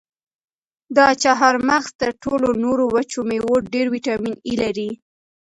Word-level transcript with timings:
دا 0.97 1.07
چهارمغز 1.23 1.89
تر 2.01 2.09
ټولو 2.23 2.47
نورو 2.63 2.85
وچو 2.95 3.19
مېوو 3.29 3.55
ډېر 3.73 3.85
ویټامین 3.95 4.35
ای 4.47 4.55
لري. 4.63 4.89